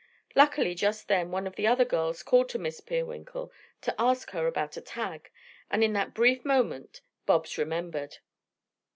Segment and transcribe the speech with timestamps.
[0.35, 3.51] Luckily just then one of the girls called to Miss Peerwinkle
[3.81, 5.29] to ask her about a tag,
[5.69, 8.17] and in that brief moment Bobs remembered.